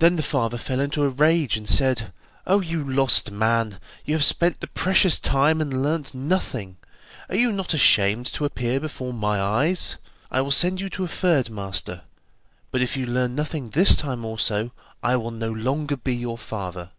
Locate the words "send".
10.50-10.80